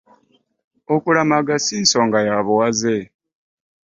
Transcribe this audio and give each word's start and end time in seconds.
Okulamaga 0.95 1.55
sisonga 1.65 2.19
y'abuwaze 2.27 2.95